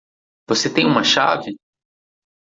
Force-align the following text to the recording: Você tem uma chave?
Você 0.47 0.67
tem 0.67 0.83
uma 0.87 1.03
chave? 1.03 1.55